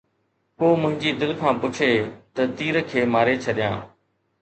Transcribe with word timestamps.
ڪو 0.59 0.69
منهنجي 0.83 1.11
دل 1.23 1.31
کان 1.43 1.53
پڇي 1.67 1.91
ته 2.35 2.41
تير 2.57 2.75
کي 2.89 2.99
ماري 3.15 3.35
ڇڏيان 3.45 3.75